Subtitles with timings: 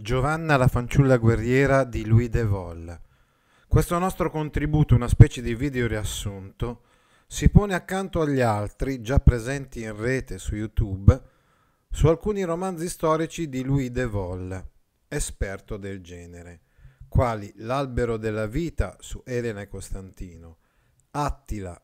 [0.00, 3.00] Giovanna la fanciulla guerriera di Louis de Vol.
[3.68, 6.84] Questo nostro contributo, una specie di video riassunto,
[7.26, 11.20] si pone accanto agli altri già presenti in rete su YouTube
[11.90, 14.68] su alcuni romanzi storici di Louis de Vol,
[15.06, 16.62] esperto del genere,
[17.06, 20.58] quali L'albero della vita su Elena e Costantino,
[21.10, 21.78] Attila,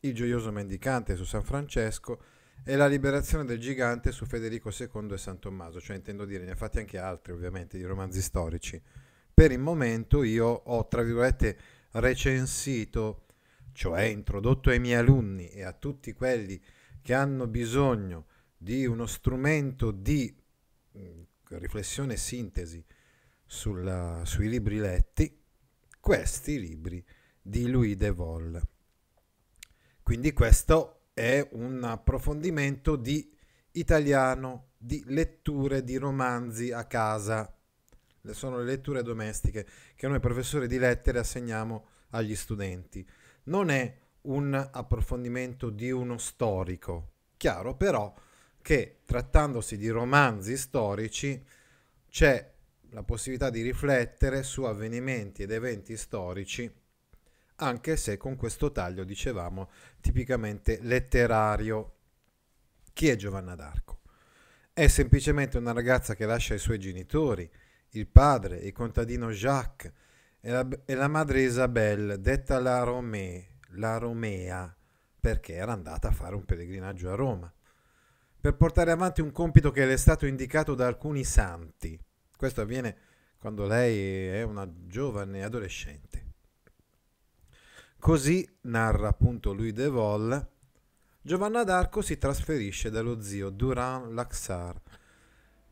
[0.00, 2.20] il gioioso mendicante su San Francesco
[2.66, 6.52] e la liberazione del gigante su Federico II e San Tommaso, cioè intendo dire, ne
[6.52, 8.80] ha fatti anche altri ovviamente di romanzi storici.
[9.34, 11.58] Per il momento io ho, tra virgolette,
[11.92, 13.26] recensito,
[13.72, 16.58] cioè introdotto ai miei alunni e a tutti quelli
[17.02, 18.26] che hanno bisogno
[18.56, 20.34] di uno strumento di
[20.96, 22.82] mm, riflessione e sintesi
[23.44, 25.38] sulla, sui libri letti,
[26.00, 27.04] questi libri
[27.42, 28.62] di Louis de Vol.
[30.02, 33.32] Quindi questo è un approfondimento di
[33.72, 37.56] italiano, di letture di romanzi a casa.
[38.30, 43.06] Sono le letture domestiche che noi professori di lettere assegniamo agli studenti.
[43.44, 47.12] Non è un approfondimento di uno storico.
[47.36, 48.12] Chiaro però
[48.60, 51.44] che trattandosi di romanzi storici
[52.08, 52.52] c'è
[52.90, 56.72] la possibilità di riflettere su avvenimenti ed eventi storici
[57.56, 59.70] anche se con questo taglio dicevamo
[60.00, 61.92] tipicamente letterario.
[62.92, 64.00] Chi è Giovanna d'Arco?
[64.72, 67.48] È semplicemente una ragazza che lascia i suoi genitori,
[67.90, 69.92] il padre, il contadino Jacques
[70.40, 74.76] e la, e la madre Isabelle, detta la, Romée, la Romea,
[75.20, 77.52] perché era andata a fare un pellegrinaggio a Roma,
[78.40, 81.98] per portare avanti un compito che le è stato indicato da alcuni santi.
[82.36, 82.96] Questo avviene
[83.38, 86.23] quando lei è una giovane adolescente.
[88.04, 90.48] Così, narra appunto Louis de Vol,
[91.22, 94.78] Giovanna d'Arco si trasferisce dallo zio Durand Laxar,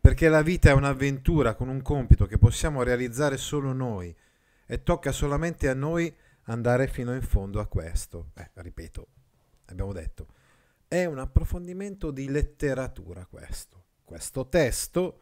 [0.01, 4.17] perché la vita è un'avventura con un compito che possiamo realizzare solo noi
[4.65, 6.11] e tocca solamente a noi
[6.45, 8.31] andare fino in fondo a questo.
[8.33, 9.07] Eh, ripeto,
[9.67, 10.29] abbiamo detto,
[10.89, 13.85] è un approfondimento di letteratura questo.
[14.05, 15.19] Questo testo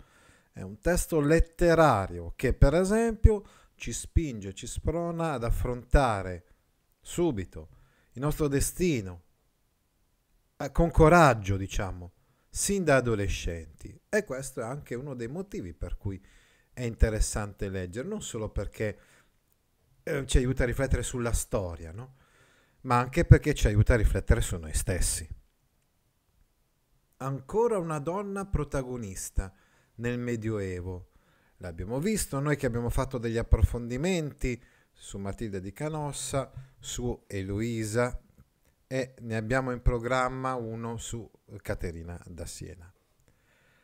[0.53, 3.45] è un testo letterario che per esempio
[3.75, 6.45] ci spinge, ci sprona ad affrontare
[7.01, 7.69] subito,
[8.13, 9.23] il nostro destino,
[10.57, 12.13] eh, con coraggio, diciamo,
[12.49, 13.99] sin da adolescenti.
[14.09, 16.23] E questo è anche uno dei motivi per cui
[16.73, 18.99] è interessante leggere, non solo perché
[20.03, 22.17] eh, ci aiuta a riflettere sulla storia, no?
[22.83, 25.29] ma anche perché ci aiuta a riflettere su noi stessi.
[27.19, 29.53] Ancora una donna protagonista
[29.97, 31.11] nel Medioevo.
[31.59, 34.63] L'abbiamo visto, noi che abbiamo fatto degli approfondimenti
[35.01, 38.21] su Matilde di Canossa, su Eloisa
[38.87, 41.29] e ne abbiamo in programma uno su
[41.63, 42.93] Caterina da Siena.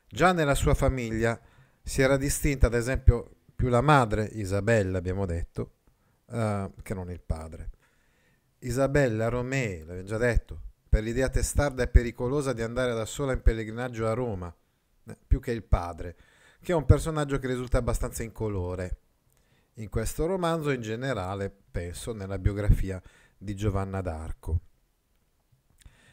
[0.06, 1.40] Già nella sua famiglia
[1.82, 5.76] si era distinta, ad esempio, più la madre, Isabella, abbiamo detto,
[6.26, 7.70] uh, che non il padre.
[8.58, 13.40] Isabella Romei, l'abbiamo già detto, per l'idea testarda e pericolosa di andare da sola in
[13.40, 14.54] pellegrinaggio a Roma,
[15.06, 16.14] eh, più che il padre,
[16.60, 18.98] che è un personaggio che risulta abbastanza incolore
[19.78, 23.00] in questo romanzo in generale, penso, nella biografia
[23.36, 24.60] di Giovanna d'Arco.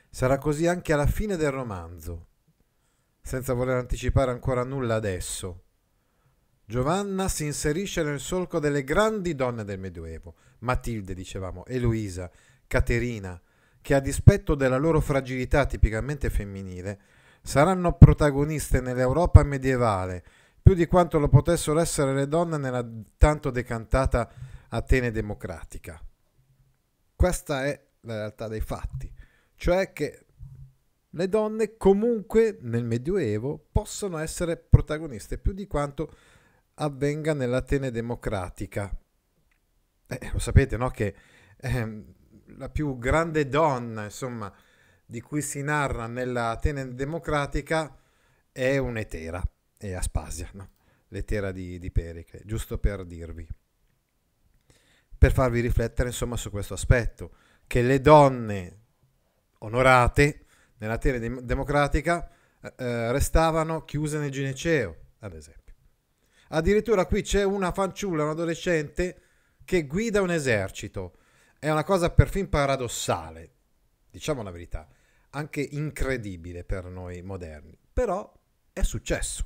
[0.10, 2.28] Sarà così anche alla fine del romanzo,
[3.22, 5.64] senza voler anticipare ancora nulla adesso.
[6.66, 12.30] Giovanna si inserisce nel solco delle grandi donne del Medioevo, Matilde, dicevamo, Eloisa,
[12.68, 13.42] Caterina,
[13.82, 17.00] che a dispetto della loro fragilità tipicamente femminile,
[17.42, 20.24] saranno protagoniste nell'Europa medievale
[20.64, 22.88] più di quanto lo potessero essere le donne nella
[23.18, 24.32] tanto decantata
[24.70, 26.02] Atene democratica.
[27.16, 29.14] Questa è la realtà dei fatti,
[29.56, 30.26] cioè che
[31.10, 36.12] le donne comunque nel Medioevo possono essere protagoniste più di quanto
[36.76, 38.98] avvenga nell'Atene democratica.
[40.08, 40.90] Eh, lo sapete, no?
[40.90, 41.16] Che
[41.56, 42.04] eh,
[42.58, 44.52] la più grande donna, insomma,
[45.06, 47.96] di cui si narra nell'Atene democratica
[48.52, 49.44] è un'Etera,
[49.90, 50.70] è Aspasia, no?
[51.10, 53.48] l'Etera di, di Pericle, giusto per dirvi,
[55.18, 57.36] per farvi riflettere insomma su questo aspetto,
[57.68, 58.80] che le donne
[59.60, 60.46] onorate
[60.78, 62.30] nell'Atene democratica
[62.62, 65.76] eh, eh, restavano chiuse nel gineceo, ad esempio.
[66.50, 69.22] Addirittura qui c'è una fanciulla, un adolescente,
[69.66, 71.18] che guida un esercito.
[71.60, 73.52] È una cosa perfino paradossale,
[74.10, 74.88] diciamo la verità,
[75.32, 78.32] anche incredibile per noi moderni, però
[78.72, 79.46] è successo.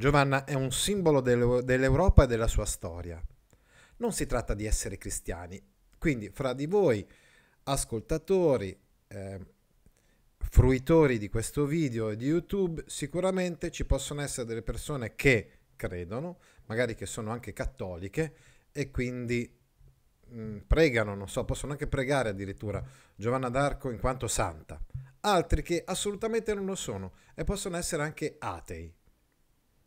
[0.00, 3.22] Giovanna è un simbolo dell'Europa e della sua storia.
[3.98, 5.62] Non si tratta di essere cristiani,
[5.98, 7.06] quindi fra di voi,
[7.64, 8.74] ascoltatori,
[9.08, 9.46] eh,
[10.38, 16.38] fruitori di questo video e di YouTube, sicuramente ci possono essere delle persone che credono,
[16.64, 18.32] magari che sono anche cattoliche
[18.72, 19.54] e quindi
[20.28, 22.82] mh, mm, pregano, non so, possono anche pregare addirittura
[23.14, 24.82] Giovanna d'Arco in quanto santa.
[25.20, 28.94] Altri che assolutamente non lo sono e possono essere anche atei.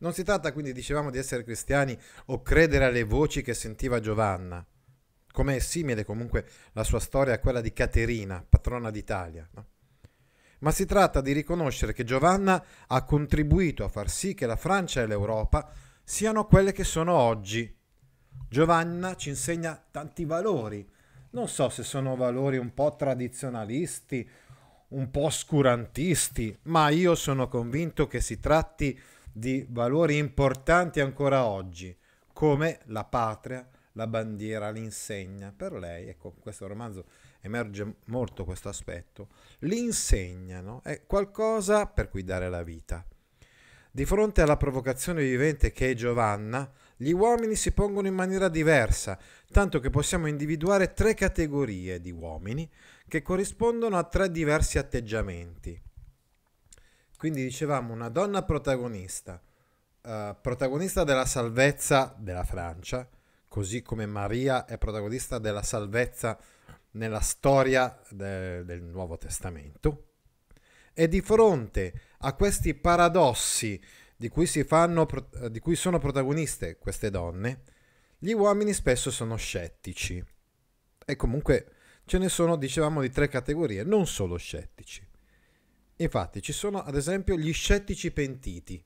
[0.04, 4.64] Non si tratta quindi, dicevamo, di essere cristiani o credere alle voci che sentiva Giovanna,
[5.32, 9.48] come è simile comunque la sua storia a quella di Caterina, patrona d'Italia.
[9.54, 9.68] No?
[10.60, 15.02] ma si tratta di riconoscere che Giovanna ha contribuito a far sì che la Francia
[15.02, 15.70] e l'Europa
[16.04, 17.74] siano quelle che sono oggi.
[18.50, 20.90] Giovanna ci insegna tanti valori.
[21.32, 24.30] Non so se sono valori un po' tradizionalisti,
[24.90, 29.13] un po' oscurantisti, ma io sono convinto che si tratti di
[29.70, 31.96] valori importanti ancora oggi,
[32.32, 35.54] come la patria, la bandiera, l'insegna.
[35.56, 37.06] Per lei, ecco, questo romanzo
[37.42, 43.06] emerge molto questo aspetto, l'insegnano, è qualcosa per cui dare la vita.
[43.96, 49.20] Di fronte alla provocazione vivente che è Giovanna, gli uomini si pongono in maniera diversa,
[49.52, 52.68] tanto che possiamo individuare tre categorie di uomini
[53.08, 55.80] che corrispondono a tre diversi atteggiamenti.
[57.24, 59.42] Quindi dicevamo una donna protagonista,
[60.02, 63.08] uh, protagonista della salvezza della Francia,
[63.48, 66.38] così come Maria è protagonista della salvezza
[66.92, 70.16] nella storia de- del Nuovo Testamento.
[70.94, 73.82] E di fronte a questi paradossi
[74.18, 75.08] di cui, fanno,
[75.50, 77.62] di cui sono protagoniste queste donne,
[78.18, 80.22] gli uomini spesso sono scettici.
[81.06, 81.72] E comunque
[82.04, 85.12] ce ne sono, dicevamo, di tre categorie, non solo scettici.
[85.98, 88.84] Infatti ci sono ad esempio gli scettici pentiti.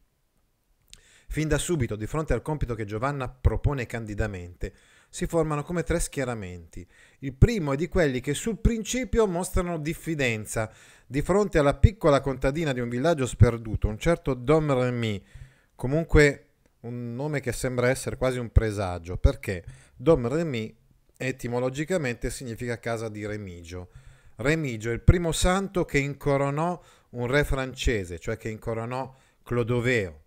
[1.30, 4.74] Fin da subito, di fronte al compito che Giovanna propone candidamente,
[5.09, 6.88] si formano come tre schieramenti.
[7.19, 10.71] Il primo è di quelli che sul principio mostrano diffidenza
[11.06, 15.24] di fronte alla piccola contadina di un villaggio sperduto, un certo Dom Remy,
[15.75, 16.44] comunque
[16.81, 19.63] un nome che sembra essere quasi un presagio, perché
[19.95, 20.75] Dom Remy
[21.18, 23.89] etimologicamente significa casa di Remigio.
[24.38, 26.80] Remigio è il primo santo che incoronò
[27.18, 30.24] un re francese, cioè che incoronò Clodoveo,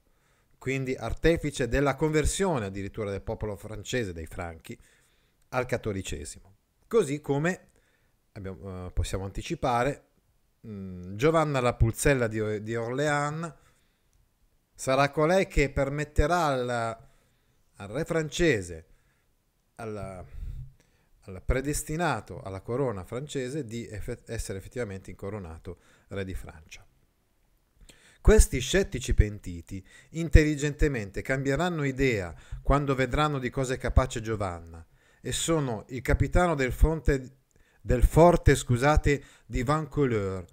[0.59, 4.79] quindi artefice della conversione addirittura del popolo francese, dei franchi,
[5.51, 6.55] al cattolicesimo.
[6.87, 7.69] Così come
[8.33, 10.05] abbiamo, uh, possiamo anticipare,
[10.67, 13.53] mm, Giovanna la Pulzella di, di, Orléans
[14.75, 16.69] sarà colei che permetterà al,
[17.77, 18.87] al re francese,
[19.77, 20.25] al,
[21.21, 26.85] al, predestinato alla corona francese, di eff- essere effettivamente incoronato re di Francia.
[28.23, 34.87] Questi scettici pentiti intelligentemente cambieranno idea quando vedranno di cosa è capace Giovanna
[35.23, 37.39] e sono il capitano del, fonte,
[37.81, 40.45] del forte scusate, di Vancouleur.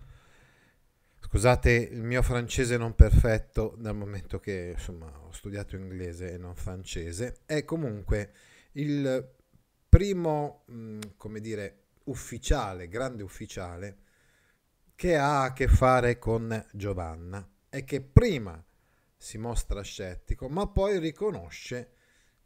[1.19, 6.55] Scusate il mio francese non perfetto dal momento che insomma, ho studiato inglese e non
[6.55, 7.39] francese.
[7.45, 8.31] È comunque
[8.73, 9.29] il
[9.89, 13.97] primo, mh, come dire, ufficiale, grande ufficiale,
[14.95, 17.45] che ha a che fare con Giovanna
[17.77, 18.63] è che prima
[19.15, 21.91] si mostra scettico, ma poi riconosce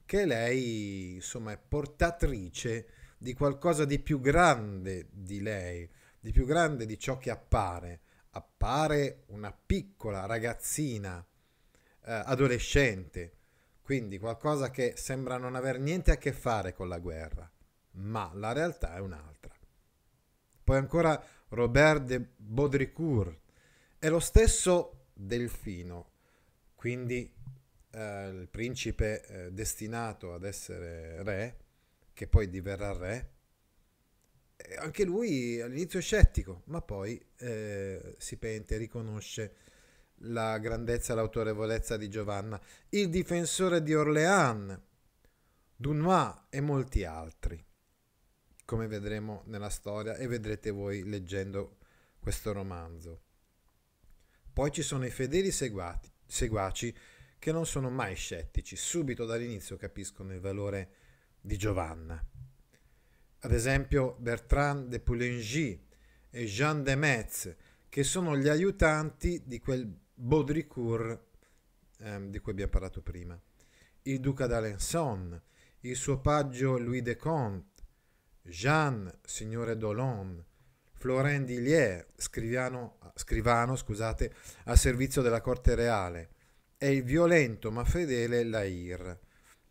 [0.05, 6.85] che lei, insomma, è portatrice di qualcosa di più grande di lei, di più grande
[6.85, 8.01] di ciò che appare.
[8.31, 11.25] Appare una piccola ragazzina,
[12.05, 13.33] eh, adolescente,
[13.81, 17.51] quindi qualcosa che sembra non aver niente a che fare con la guerra,
[17.91, 19.53] ma la realtà è un'altra.
[20.63, 23.37] Poi ancora Robert de Baudricourt
[23.99, 26.11] è lo stesso Delfino,
[26.75, 27.31] quindi
[27.91, 31.57] eh, il principe eh, destinato ad essere re,
[32.13, 33.29] che poi diverrà re,
[34.77, 39.55] anche lui all'inizio è scettico, ma poi eh, si pente, riconosce
[40.25, 44.79] la grandezza e l'autorevolezza di Giovanna, il difensore di Orléans,
[45.75, 47.63] Dunois e molti altri,
[48.65, 51.77] come vedremo nella storia e vedrete voi leggendo
[52.19, 53.29] questo romanzo.
[54.53, 56.93] Poi ci sono i fedeli seguati, seguaci
[57.39, 60.91] che non sono mai scettici, subito dall'inizio capiscono il valore
[61.39, 62.23] di Giovanna.
[63.39, 65.87] Ad esempio Bertrand de Poulengy
[66.29, 67.55] e Jean de Metz,
[67.89, 71.19] che sono gli aiutanti di quel Baudricourt
[71.99, 73.39] ehm, di cui abbiamo parlato prima,
[74.03, 75.41] il duca d'Alençon,
[75.79, 77.83] il suo paggio Louis de Conte,
[78.43, 80.45] Jean, signore d'Olonne,
[81.01, 84.31] Florent d'Illiers, scrivano, scrivano scusate,
[84.65, 86.29] a servizio della corte reale,
[86.77, 89.19] e il violento ma fedele Lair.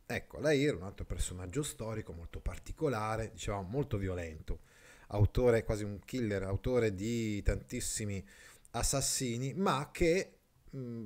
[0.07, 4.63] Ecco, Lair, un altro personaggio storico molto particolare, diciamo molto violento,
[5.11, 8.27] autore, quasi un killer, autore di tantissimi
[8.73, 11.05] assassini, ma che mh,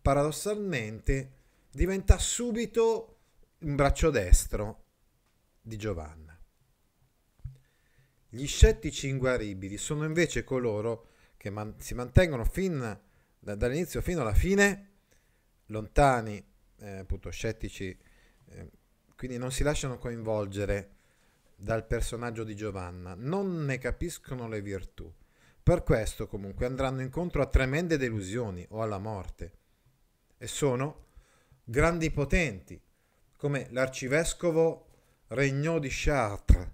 [0.00, 1.32] paradossalmente
[1.70, 3.18] diventa subito
[3.58, 4.84] un braccio destro
[5.60, 6.23] di Giovanna.
[8.34, 12.98] Gli scettici inguaribili sono invece coloro che man- si mantengono fin
[13.38, 14.88] da- dall'inizio fino alla fine
[15.66, 16.44] lontani,
[16.78, 17.96] eh, appunto scettici,
[18.46, 18.70] eh,
[19.14, 20.90] quindi non si lasciano coinvolgere
[21.54, 25.08] dal personaggio di Giovanna, non ne capiscono le virtù
[25.62, 29.52] per questo comunque andranno incontro a tremende delusioni o alla morte.
[30.38, 31.04] E sono
[31.62, 32.82] grandi potenti,
[33.36, 34.88] come l'arcivescovo
[35.28, 36.68] Regnault di Chartres,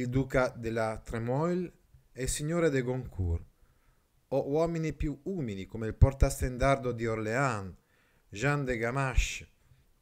[0.00, 1.72] il duca della Tremoille
[2.12, 3.44] e il signore de Goncourt,
[4.28, 7.74] o uomini più umili come il portastendardo di Orléans,
[8.28, 9.48] Jean de Gamache,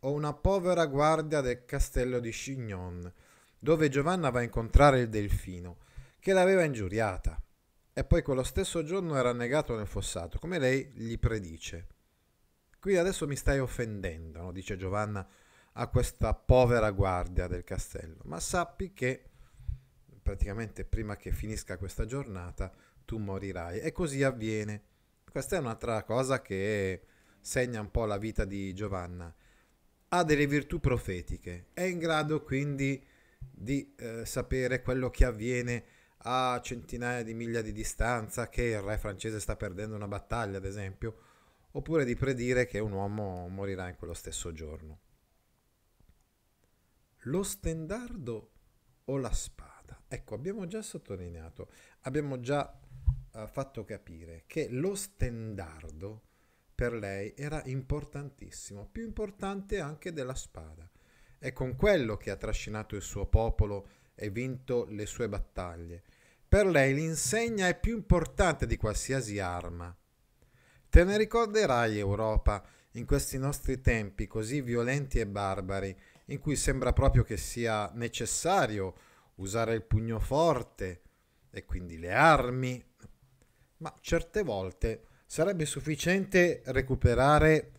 [0.01, 3.13] o una povera guardia del castello di Chignon,
[3.59, 5.79] dove Giovanna va a incontrare il delfino,
[6.19, 7.41] che l'aveva ingiuriata
[7.97, 11.87] e poi quello stesso giorno era annegato nel fossato, come lei gli predice.
[12.81, 14.53] Qui adesso mi stai offendendo, no?
[14.53, 15.27] dice Giovanna
[15.75, 19.31] a questa povera guardia del castello, ma sappi che
[20.25, 22.73] praticamente prima che finisca questa giornata
[23.04, 24.83] tu morirai e così avviene.
[25.31, 27.02] Questa è un'altra cosa che
[27.40, 29.33] segna un po' la vita di Giovanna.
[30.09, 33.04] Ha delle virtù profetiche, è in grado quindi
[33.38, 35.85] di eh, sapere quello che avviene
[36.26, 40.64] a centinaia di miglia di distanza che il re francese sta perdendo una battaglia, ad
[40.64, 41.19] esempio,
[41.73, 45.00] oppure di predire che un uomo morirà in quello stesso giorno.
[47.25, 48.52] Lo stendardo
[49.04, 49.74] o la spada?
[50.14, 51.68] Ecco, abbiamo già sottolineato,
[52.02, 52.73] abbiamo già
[53.33, 56.23] uh, fatto capire che lo stendardo
[56.73, 60.88] per lei era importantissimo, più importante anche della spada.
[61.37, 66.04] È con quello che ha trascinato il suo popolo e vinto le sue battaglie.
[66.47, 69.92] Per lei l'insegna è più importante di qualsiasi arma.
[70.88, 76.92] Te ne ricorderai, Europa, in questi nostri tempi così violenti e barbari, in cui sembra
[76.92, 78.94] proprio che sia necessario
[79.37, 81.03] usare il pugno forte
[81.50, 82.85] e quindi le armi,
[83.79, 87.73] ma certe volte sarebbe sufficiente recuperare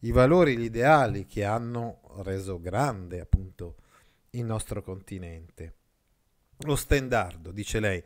[0.00, 3.76] i valori, gli ideali che hanno reso grande appunto
[4.30, 5.74] il nostro continente.
[6.60, 8.02] Lo stendardo, dice lei,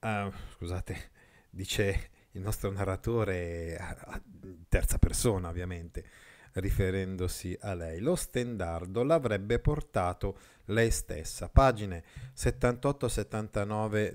[0.00, 1.10] uh, scusate,
[1.50, 4.20] dice il nostro narratore, a
[4.68, 6.04] terza persona ovviamente,
[6.54, 8.00] riferendosi a lei.
[8.00, 12.02] Lo stendardo l'avrebbe portato lei stessa, pagine
[12.36, 14.12] 78-79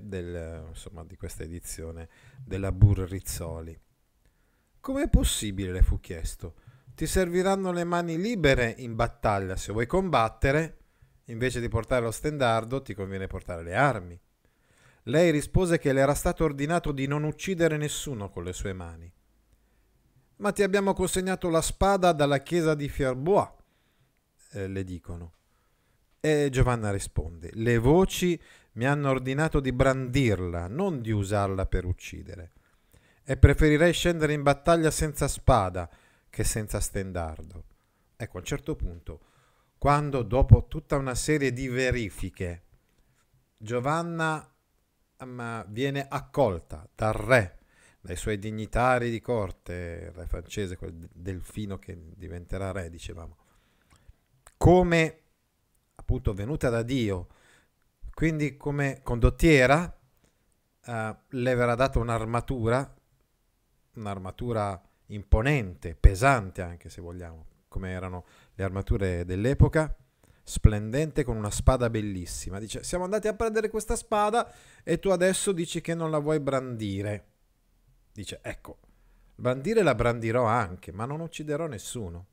[1.06, 2.08] di questa edizione
[2.44, 3.78] della Burrizzoli.
[4.80, 6.54] Com'è possibile, le fu chiesto?
[6.94, 10.76] Ti serviranno le mani libere in battaglia se vuoi combattere?
[11.26, 14.20] Invece di portare lo stendardo ti conviene portare le armi.
[15.04, 19.10] Lei rispose che le era stato ordinato di non uccidere nessuno con le sue mani.
[20.40, 23.48] Ma ti abbiamo consegnato la spada dalla chiesa di Fierbois,
[24.52, 25.34] eh, le dicono.
[26.20, 28.40] E Giovanna risponde, le voci
[28.72, 32.52] mi hanno ordinato di brandirla, non di usarla per uccidere.
[33.22, 35.88] E preferirei scendere in battaglia senza spada
[36.28, 37.64] che senza stendardo.
[38.16, 39.20] Ecco, a un certo punto
[39.80, 42.64] quando dopo tutta una serie di verifiche
[43.56, 44.46] Giovanna
[45.68, 47.59] viene accolta dal re,
[48.00, 53.36] dai suoi dignitari di corte, il re francese, quel delfino che diventerà re, dicevamo,
[54.56, 55.18] come
[55.94, 57.28] appunto venuta da Dio,
[58.14, 59.98] quindi come condottiera,
[60.86, 62.94] uh, le verrà data un'armatura,
[63.94, 69.94] un'armatura imponente, pesante anche se vogliamo, come erano le armature dell'epoca,
[70.42, 72.58] splendente con una spada bellissima.
[72.58, 74.52] Dice, siamo andati a prendere questa spada
[74.82, 77.26] e tu adesso dici che non la vuoi brandire.
[78.20, 78.80] Dice, ecco,
[79.34, 82.26] brandire la brandirò anche, ma non ucciderò nessuno.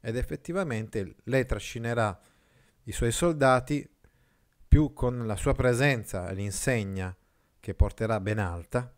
[0.00, 2.16] Ed effettivamente lei trascinerà
[2.84, 3.84] i suoi soldati
[4.68, 7.16] più con la sua presenza e l'insegna
[7.58, 8.94] che porterà ben alta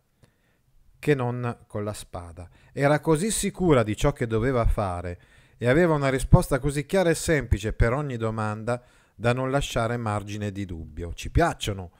[0.99, 2.47] che non con la spada.
[2.71, 5.19] Era così sicura di ciò che doveva fare
[5.57, 8.79] e aveva una risposta così chiara e semplice per ogni domanda
[9.15, 11.15] da non lasciare margine di dubbio.
[11.15, 11.91] Ci piacciono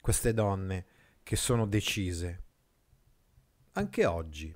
[0.00, 0.86] queste donne
[1.22, 2.41] che sono decise.
[3.74, 4.54] Anche oggi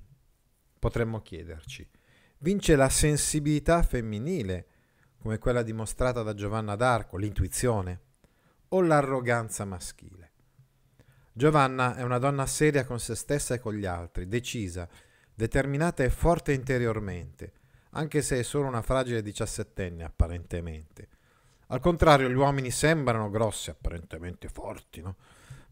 [0.77, 1.89] potremmo chiederci,
[2.39, 4.67] vince la sensibilità femminile,
[5.17, 8.01] come quella dimostrata da Giovanna d'Arco, l'intuizione,
[8.69, 10.31] o l'arroganza maschile?
[11.33, 14.87] Giovanna è una donna seria con se stessa e con gli altri, decisa,
[15.33, 17.53] determinata e forte interiormente,
[17.91, 21.07] anche se è solo una fragile diciassettenne apparentemente.
[21.69, 25.15] Al contrario, gli uomini sembrano grossi, apparentemente forti, no?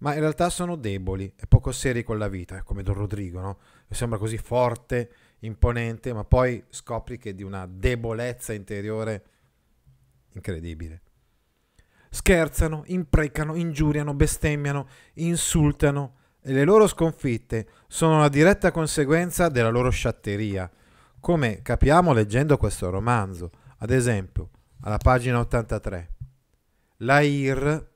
[0.05, 3.57] Ma in realtà sono deboli e poco seri con la vita, come Don Rodrigo, no?
[3.89, 5.09] Sembra così forte,
[5.39, 9.25] imponente, ma poi scopri che è di una debolezza interiore
[10.33, 11.01] incredibile.
[12.11, 19.89] Scherzano, imprecano, ingiuriano, bestemmiano, insultano e le loro sconfitte sono la diretta conseguenza della loro
[19.89, 20.69] sciatteria,
[21.19, 23.49] come capiamo leggendo questo romanzo.
[23.79, 26.13] Ad esempio, alla pagina 83.
[26.97, 27.89] Lair,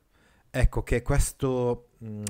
[0.49, 2.23] ecco che questo, mm,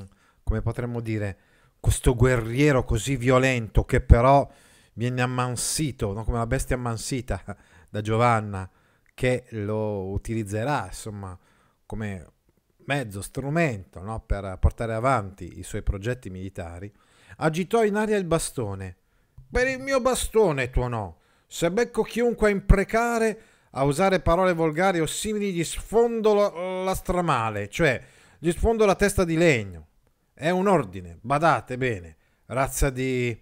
[0.43, 1.37] come potremmo dire,
[1.79, 4.49] questo guerriero così violento che però
[4.93, 6.23] viene ammansito, no?
[6.23, 7.43] come la bestia ammansita
[7.89, 8.69] da Giovanna,
[9.13, 11.37] che lo utilizzerà, insomma,
[11.85, 12.25] come
[12.85, 14.21] mezzo, strumento no?
[14.25, 16.91] per portare avanti i suoi progetti militari,
[17.37, 18.95] agitò in aria il bastone.
[19.51, 21.15] Per il mio bastone tuonò.
[21.47, 26.93] Se becco chiunque a imprecare, a usare parole volgari o simili, gli sfondo la, la
[26.93, 28.01] stramale, cioè
[28.39, 29.87] gli sfondo la testa di legno.
[30.33, 32.17] È un ordine, badate bene,
[32.47, 33.37] razza di...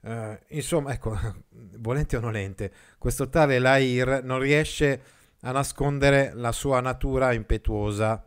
[0.00, 1.18] Uh, insomma, ecco,
[1.78, 5.02] volente o nolente, questo tale Lair non riesce
[5.40, 8.24] a nascondere la sua natura impetuosa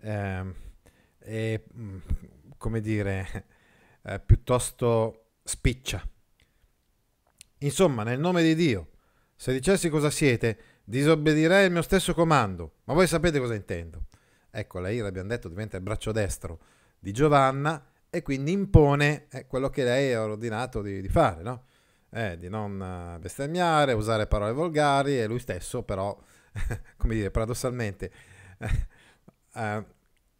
[0.00, 0.54] eh,
[1.18, 1.98] e, mm,
[2.56, 3.44] come dire,
[4.02, 6.06] eh, piuttosto spiccia.
[7.58, 8.90] Insomma, nel nome di Dio,
[9.34, 14.04] se dicessi cosa siete, disobbedirei il mio stesso comando, ma voi sapete cosa intendo.
[14.58, 16.58] Ecco, la ira, abbiamo detto, diventa il braccio destro
[16.98, 21.64] di Giovanna e quindi impone eh, quello che lei ha ordinato di, di fare, no?
[22.10, 26.18] Eh, di non eh, bestemmiare, usare parole volgari e lui stesso però
[26.96, 28.10] come dire, paradossalmente,
[29.54, 29.84] uh,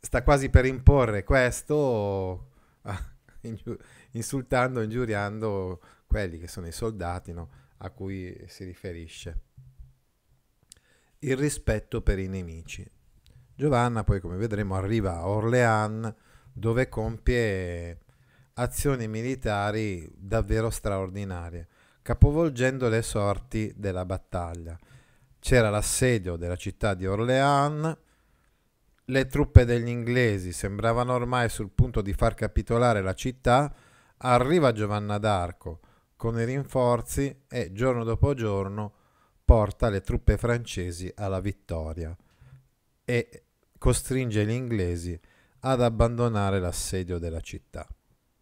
[0.01, 2.51] sta quasi per imporre questo,
[4.13, 9.43] insultando, ingiuriando quelli che sono i soldati no, a cui si riferisce.
[11.21, 12.89] Il rispetto per i nemici.
[13.59, 16.15] Giovanna poi, come vedremo, arriva a Orléans
[16.53, 17.99] dove compie
[18.55, 21.67] azioni militari davvero straordinarie,
[22.01, 24.79] capovolgendo le sorti della battaglia.
[25.41, 27.97] C'era l'assedio della città di Orléans,
[29.07, 33.75] le truppe degli inglesi sembravano ormai sul punto di far capitolare la città,
[34.19, 35.81] arriva Giovanna d'Arco
[36.15, 38.93] con i rinforzi e giorno dopo giorno
[39.45, 42.17] porta le truppe francesi alla vittoria.
[43.05, 43.43] E
[43.79, 45.19] costringe gli inglesi
[45.61, 47.87] ad abbandonare l'assedio della città.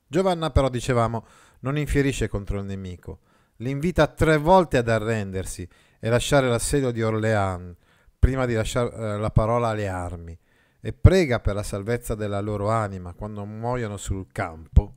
[0.07, 1.27] Giovanna però, dicevamo,
[1.61, 3.21] non infierisce contro il nemico,
[3.57, 5.69] li invita tre volte ad arrendersi
[5.99, 7.75] e lasciare l'assedio di Orléans
[8.19, 10.39] prima di lasciare eh, la parola alle armi
[10.81, 14.95] e prega per la salvezza della loro anima quando muoiono sul campo,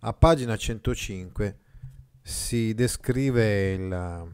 [0.00, 1.58] a pagina 105
[2.22, 4.26] si descrive la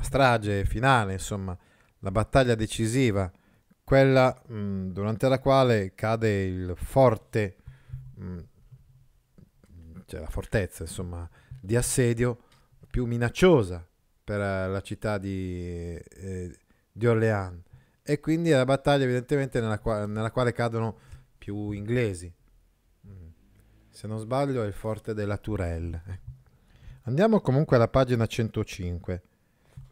[0.00, 1.56] strage finale, insomma,
[2.00, 3.30] la battaglia decisiva,
[3.84, 7.56] quella mh, mm, durante la quale cade il forte,
[8.14, 11.28] mh, mm, cioè la fortezza, insomma,
[11.60, 12.38] di assedio
[12.90, 13.86] più minacciosa
[14.24, 16.58] per eh, la città di, eh,
[16.90, 17.62] di Orléans
[18.02, 20.98] e quindi è la battaglia evidentemente nella, qua- nella quale cadono
[21.36, 22.32] più inglesi.
[23.06, 23.28] Mm.
[23.90, 26.20] Se non sbaglio è il forte della Tourelle.
[27.02, 29.22] Andiamo comunque alla pagina 105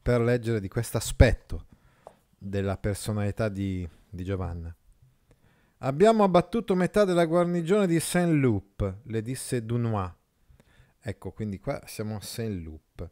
[0.01, 1.67] per leggere di questo aspetto
[2.43, 4.75] della personalità di, di Giovanna.
[5.79, 10.13] Abbiamo abbattuto metà della guarnigione di Saint-Loup, le disse Dunois.
[11.01, 13.11] Ecco, quindi qua siamo a Saint-Loup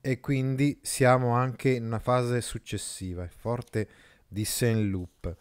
[0.00, 3.88] e quindi siamo anche in una fase successiva, il forte
[4.28, 5.36] di Saint-Loup.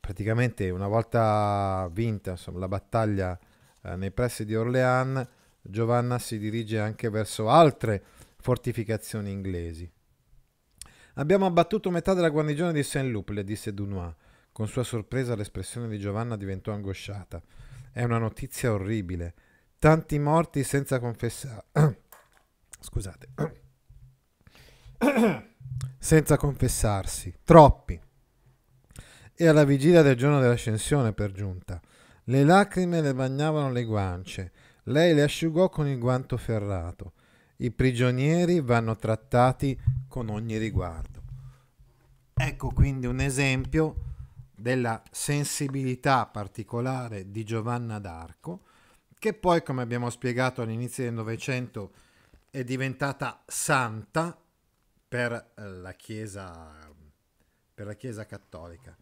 [0.00, 3.38] Praticamente una volta vinta insomma, la battaglia
[3.82, 5.26] eh, nei pressi di Orléans,
[5.60, 8.02] Giovanna si dirige anche verso altre
[8.38, 9.90] fortificazioni inglesi.
[11.14, 14.12] Abbiamo abbattuto metà della guarnigione di Saint-Loup, le disse Dunois.
[14.50, 17.42] Con sua sorpresa l'espressione di Giovanna diventò angosciata.
[17.92, 19.34] È una notizia orribile.
[19.78, 21.64] Tanti morti senza confessare.
[22.80, 23.28] Scusate.
[25.98, 27.34] senza confessarsi.
[27.44, 28.00] Troppi.
[29.36, 31.80] E alla vigilia del giorno dell'ascensione, per giunta.
[32.24, 34.52] Le lacrime le bagnavano le guance.
[34.84, 37.12] Lei le asciugò con il guanto ferrato.
[37.56, 41.22] I prigionieri vanno trattati con ogni riguardo.
[42.34, 44.12] Ecco quindi un esempio
[44.54, 48.62] della sensibilità particolare di Giovanna d'Arco,
[49.18, 51.92] che poi, come abbiamo spiegato all'inizio del Novecento,
[52.50, 54.38] è diventata santa
[55.08, 56.92] per la Chiesa,
[57.72, 58.96] per la Chiesa cattolica.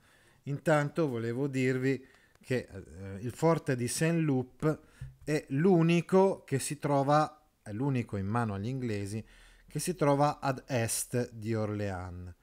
[0.44, 2.04] Intanto volevo dirvi
[2.40, 4.80] che eh, il forte di Saint-Loup
[5.24, 9.24] è l'unico che si trova è l'unico in mano agli inglesi
[9.66, 12.34] che si trova ad est di Orléans.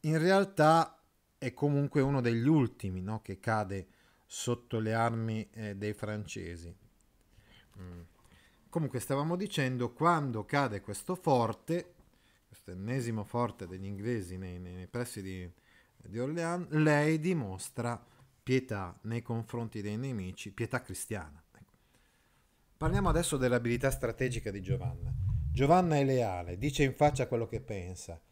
[0.00, 1.00] In realtà
[1.38, 3.86] è comunque uno degli ultimi no, che cade
[4.26, 6.74] sotto le armi eh, dei francesi.
[7.80, 8.00] Mm.
[8.68, 11.94] Comunque stavamo dicendo, quando cade questo forte,
[12.46, 15.50] questo ennesimo forte degli inglesi nei, nei, nei pressi di,
[15.96, 18.04] di Orléans, lei dimostra
[18.42, 21.42] pietà nei confronti dei nemici, pietà cristiana.
[22.78, 25.12] Parliamo adesso dell'abilità strategica di Giovanna.
[25.50, 28.22] Giovanna è leale, dice in faccia quello che pensa,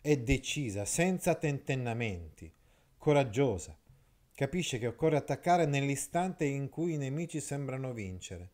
[0.00, 2.54] è decisa, senza tentennamenti,
[2.98, 3.76] coraggiosa.
[4.32, 8.50] Capisce che occorre attaccare nell'istante in cui i nemici sembrano vincere.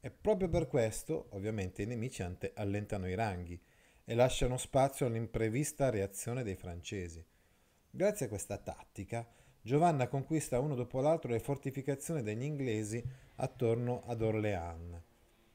[0.00, 3.62] E proprio per questo, ovviamente, i nemici allentano i ranghi
[4.04, 7.24] e lasciano spazio all'imprevista reazione dei francesi.
[7.88, 9.24] Grazie a questa tattica,
[9.64, 13.02] Giovanna conquista uno dopo l'altro le fortificazioni degli inglesi
[13.36, 15.00] attorno ad Orléans.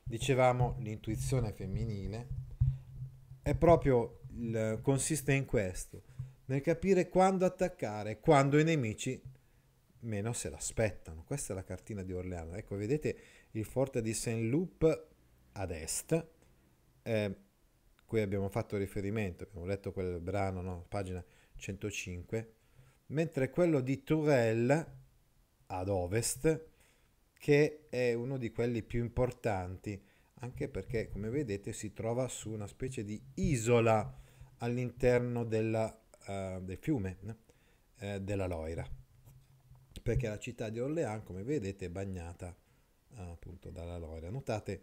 [0.01, 2.27] Dicevamo l'intuizione femminile
[3.41, 6.03] è proprio il, consiste in questo,
[6.45, 9.21] nel capire quando attaccare, quando i nemici
[10.01, 11.23] meno se l'aspettano.
[11.25, 12.55] Questa è la cartina di Orléans.
[12.55, 13.17] Ecco, vedete
[13.51, 15.07] il forte di Saint-Loup
[15.53, 16.27] ad est,
[17.03, 17.35] eh,
[18.05, 20.85] cui abbiamo fatto riferimento, abbiamo letto quel brano, no?
[20.87, 21.23] pagina
[21.55, 22.55] 105,
[23.07, 24.95] mentre quello di Tourelle
[25.67, 26.65] ad ovest,
[27.37, 30.01] che è uno di quelli più importanti,
[30.39, 34.21] anche perché, come vedete, si trova su una specie di isola
[34.57, 37.17] all'interno della, uh, del fiume
[37.99, 38.87] eh, della Loira,
[40.01, 42.55] perché la città di Orléans, come vedete, è bagnata
[43.09, 44.29] uh, appunto dalla Loira.
[44.29, 44.81] Notate,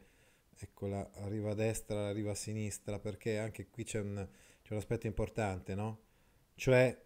[0.56, 4.28] ecco la riva destra, la riva sinistra, perché anche qui c'è un,
[4.62, 6.02] c'è un aspetto importante, no?
[6.54, 7.03] Cioè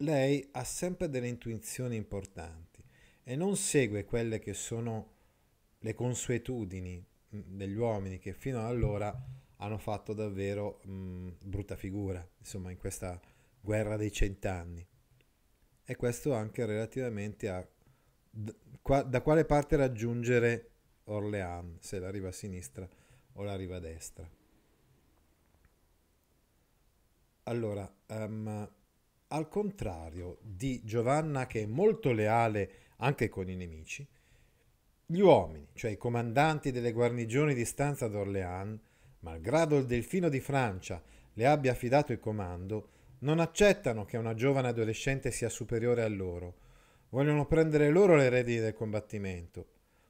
[0.00, 2.82] lei ha sempre delle intuizioni importanti
[3.22, 5.14] e non segue quelle che sono
[5.78, 11.76] le consuetudini mm, degli uomini che fino ad allora hanno fatto davvero mh, mm, brutta
[11.76, 13.20] figura, insomma, in questa
[13.60, 14.86] guerra dei cent'anni.
[15.84, 17.68] E questo anche relativamente a
[18.30, 20.70] da quale parte raggiungere
[21.04, 22.88] Orléans, se la riva sinistra
[23.32, 24.28] o la riva destra.
[27.44, 28.70] Allora, um,
[29.32, 34.06] al contrario di Giovanna che è molto leale anche con i nemici,
[35.06, 38.78] gli uomini, cioè i comandanti delle guarnigioni di stanza d'Orléans,
[39.20, 41.02] malgrado il delfino di Francia
[41.34, 42.88] le abbia affidato il comando,
[43.20, 46.54] non accettano che una giovane adolescente sia superiore a loro.
[47.10, 49.66] Vogliono prendere loro le redini del combattimento,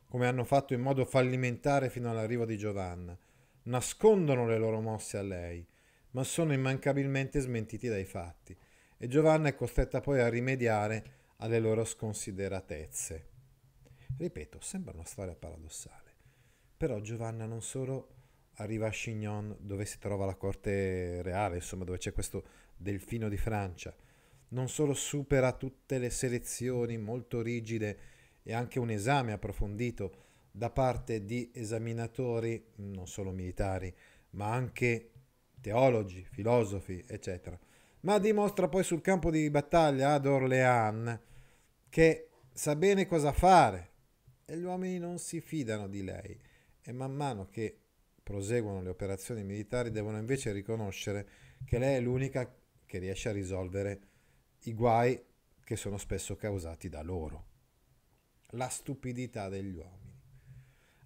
[0.08, 3.16] come hanno fatto in modo fallimentare fino all'arrivo di Giovanna.
[3.64, 5.66] Nascondono le loro mosse a lei,
[6.12, 8.56] ma sono immancabilmente smentiti dai fatti
[9.02, 11.04] e Giovanna è costretta poi a rimediare
[11.36, 13.28] alle loro sconsideratezze.
[14.18, 16.14] Ripeto, sembra una storia paradossale,
[16.76, 18.16] però Giovanna non solo
[18.56, 22.44] arriva a Chignon dove si trova la corte reale, insomma dove c'è questo
[22.76, 23.96] delfino di Francia,
[24.48, 27.98] non solo supera tutte le selezioni molto rigide
[28.42, 33.94] e anche un esame approfondito da parte di esaminatori, non solo militari,
[34.32, 35.10] ma anche
[35.58, 37.58] teologi, filosofi, eccetera,
[38.00, 41.18] ma dimostra poi sul campo di battaglia ad Orléans
[41.88, 43.88] che sa bene cosa fare
[44.44, 46.38] e gli uomini non si fidano di lei
[46.82, 47.78] e man mano che
[48.22, 51.28] proseguono le operazioni militari devono invece riconoscere
[51.64, 52.52] che lei è l'unica
[52.86, 54.00] che riesce a risolvere
[54.64, 55.20] i guai
[55.62, 57.46] che sono spesso causati da loro.
[58.54, 60.18] La stupidità degli uomini.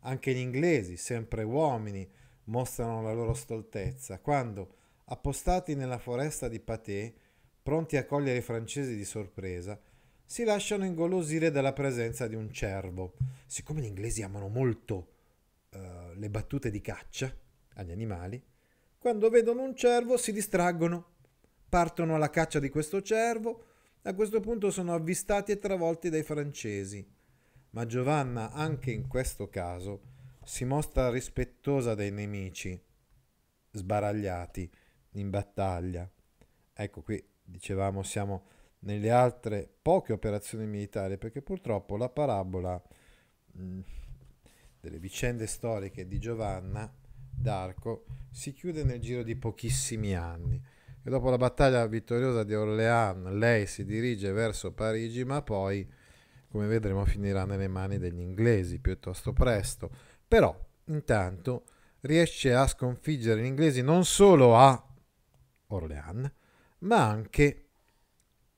[0.00, 2.10] Anche gli inglesi, sempre uomini,
[2.44, 4.76] mostrano la loro stoltezza quando
[5.06, 7.12] appostati nella foresta di Patè,
[7.62, 9.80] pronti a cogliere i francesi di sorpresa,
[10.24, 13.14] si lasciano ingolosire dalla presenza di un cervo.
[13.46, 15.12] Siccome gli inglesi amano molto
[15.70, 17.34] uh, le battute di caccia
[17.74, 18.42] agli animali,
[18.98, 21.12] quando vedono un cervo si distraggono
[21.74, 23.64] partono alla caccia di questo cervo,
[24.02, 27.04] a questo punto sono avvistati e travolti dai francesi.
[27.70, 30.02] Ma Giovanna, anche in questo caso,
[30.44, 32.80] si mostra rispettosa dei nemici
[33.72, 34.70] sbaragliati
[35.14, 36.08] in battaglia.
[36.72, 38.46] Ecco qui, dicevamo, siamo
[38.80, 42.80] nelle altre poche operazioni militari, perché purtroppo la parabola
[43.52, 43.80] mh,
[44.80, 46.92] delle vicende storiche di Giovanna
[47.30, 50.62] d'Arco si chiude nel giro di pochissimi anni.
[51.06, 55.86] E dopo la battaglia vittoriosa di Orléans, lei si dirige verso Parigi, ma poi,
[56.48, 59.90] come vedremo, finirà nelle mani degli inglesi piuttosto presto.
[60.26, 61.64] Però, intanto,
[62.00, 64.82] riesce a sconfiggere gli inglesi non solo a
[65.74, 66.30] Orléans,
[66.80, 67.66] ma anche,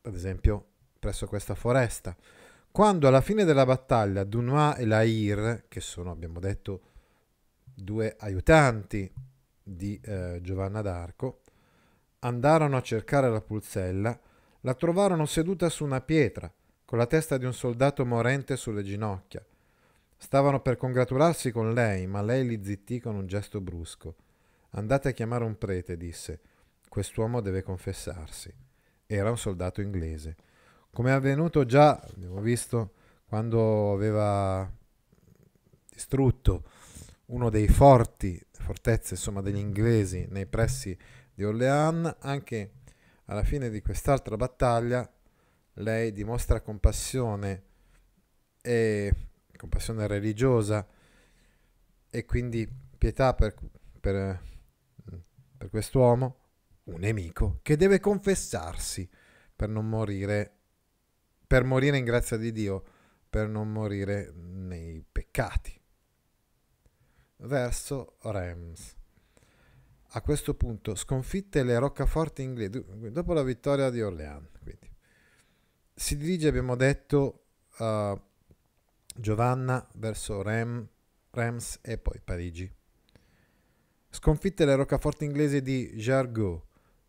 [0.03, 0.67] ad esempio,
[0.99, 2.17] presso questa foresta.
[2.71, 6.81] Quando alla fine della battaglia Dunois e Lair, che sono, abbiamo detto,
[7.63, 9.11] due aiutanti
[9.63, 11.41] di eh, Giovanna d'Arco,
[12.21, 14.19] andarono a cercare la pulzella,
[14.61, 16.53] la trovarono seduta su una pietra,
[16.85, 19.45] con la testa di un soldato morente sulle ginocchia.
[20.17, 24.17] Stavano per congratularsi con lei, ma lei li zittì con un gesto brusco.
[24.71, 26.41] Andate a chiamare un prete, disse.
[26.97, 28.51] Quest'uomo deve confessarsi.
[29.05, 30.35] Era un soldato inglese.
[30.91, 32.95] Come è avvenuto già, abbiamo visto,
[33.27, 34.67] quando aveva
[35.91, 36.65] distrutto
[37.27, 40.97] uno dei forti, fortezze insomma, degli inglesi nei pressi
[41.35, 42.71] di Orléans, anche
[43.27, 45.07] alla fine di quest'altra battaglia
[45.75, 47.65] lei dimostra compassione
[48.63, 49.15] e
[49.55, 50.89] compassione religiosa
[52.09, 53.55] e quindi pietà per,
[54.01, 54.41] per,
[55.59, 56.45] per quest'uomo,
[56.87, 59.09] un nemico, che deve confessarsi
[59.55, 60.53] per non morire,
[61.47, 62.85] per morire in grazia di Dio,
[63.29, 65.81] per non morire nei peccati
[67.39, 68.95] verso Reims.
[70.11, 74.49] A questo punto sconfitte le roccaforti inglesi dopo la vittoria di Orléans.
[74.63, 74.91] Quindi.
[75.93, 77.47] Si dirige, abbiamo detto,
[77.79, 78.19] uh,
[79.15, 80.89] Giovanna verso Rem,
[81.31, 82.73] Reims e poi Parigi.
[84.09, 86.67] Sconfitte le roccaforti inglesi di Jargeau,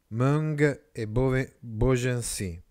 [0.10, 2.62] Meung e Beaugency.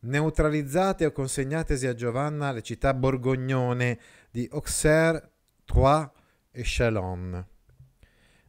[0.00, 3.98] Neutralizzate o consegnatesi a Giovanna le città borgognone
[4.30, 5.30] di Auxerre,
[5.64, 6.10] Troyes
[6.50, 7.46] e Chalon.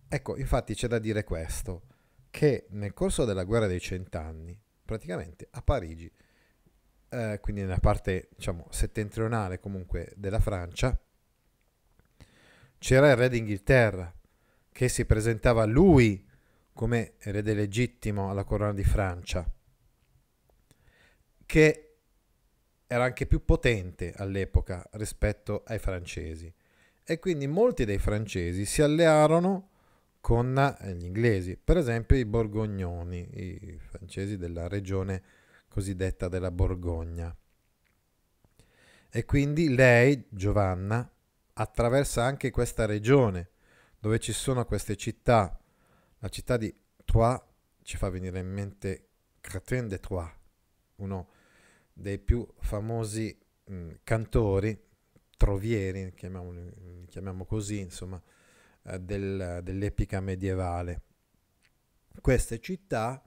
[0.10, 1.84] Ecco, infatti c'è da dire questo,
[2.30, 6.12] che nel corso della guerra dei cent'anni, praticamente a Parigi,
[7.10, 11.00] eh, quindi nella parte diciamo settentrionale comunque della Francia,
[12.80, 14.14] c'era il re d'Inghilterra
[14.72, 16.28] che si presentava lui
[16.74, 19.50] come erede legittimo alla corona di Francia,
[21.46, 21.96] che
[22.88, 26.54] era anche più potente all'epoca rispetto ai francesi
[27.06, 29.70] e quindi molti dei francesi si allearono
[30.22, 35.22] con eh, gli inglesi, per esempio i borgognoni, i francesi della regione
[35.68, 37.36] cosiddetta della Borgogna.
[39.10, 41.12] E quindi lei, Giovanna,
[41.54, 43.50] attraversa anche questa regione
[44.00, 45.60] dove ci sono queste città.
[46.24, 47.42] La città di Troyes
[47.82, 49.10] ci fa venire in mente
[49.42, 50.32] Crétin de Troyes,
[50.96, 51.28] uno
[51.92, 54.82] dei più famosi mh, cantori
[55.36, 58.22] trovieri, chiamiamoli, chiamiamo così, insomma,
[58.84, 61.02] eh, del, dell'epica medievale.
[62.22, 63.22] Queste città,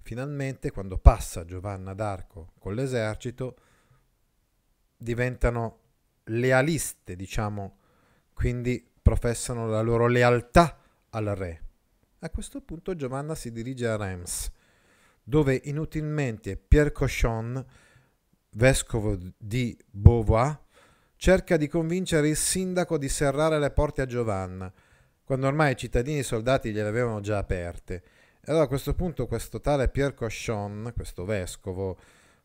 [0.00, 3.56] finalmente, quando passa Giovanna d'Arco con l'esercito,
[4.96, 5.80] diventano
[6.26, 7.78] lealiste, diciamo,
[8.32, 11.66] quindi professano la loro lealtà al re.
[12.20, 14.50] A questo punto Giovanna si dirige a Reims,
[15.22, 17.64] dove inutilmente Pierre Cochon,
[18.50, 20.58] vescovo di Beauvoir,
[21.14, 24.72] cerca di convincere il sindaco di serrare le porte a Giovanna,
[25.22, 28.02] quando ormai i cittadini e i soldati gliele avevano già aperte.
[28.40, 31.96] E allora a questo punto questo tale Pierre Cochon, questo vescovo,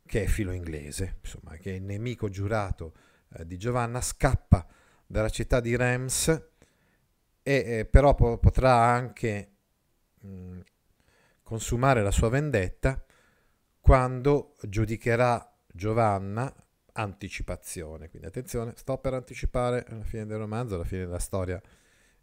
[0.06, 2.94] che è filo inglese, insomma, che è il nemico giurato
[3.38, 4.68] eh, di Giovanna, scappa
[5.08, 6.40] dalla città di Reims e
[7.44, 9.53] eh, però po- potrà anche
[10.26, 10.60] mm,
[11.44, 13.04] consumare la sua vendetta
[13.80, 16.54] quando giudicherà Giovanna
[16.94, 18.10] anticipazione.
[18.10, 21.62] Quindi attenzione, sto per anticipare alla fine del romanzo, alla fine della storia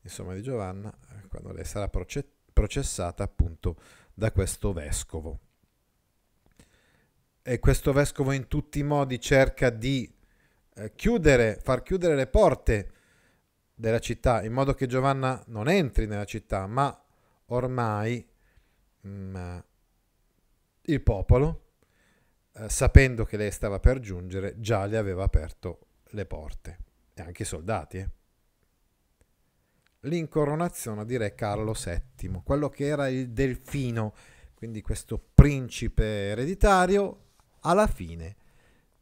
[0.02, 0.92] insomma, di Giovanna,
[1.28, 3.76] quando lei sarà proce- processata appunto
[4.14, 5.38] da questo vescovo.
[7.42, 10.12] E questo vescovo in tutti i modi cerca di
[10.74, 12.92] eh, chiudere, far chiudere le porte
[13.74, 17.02] della città in modo che Giovanna non entri nella città, ma
[17.50, 18.26] ormai
[19.00, 19.58] mh, mm,
[20.82, 21.68] il popolo
[22.52, 26.78] eh, sapendo che lei stava per giungere, già le aveva aperto le porte,
[27.14, 27.98] e anche i soldati.
[27.98, 28.10] Eh.
[30.00, 34.14] L'incoronazione di re Carlo VII, quello che era il delfino,
[34.54, 37.28] quindi questo principe ereditario,
[37.60, 38.36] alla fine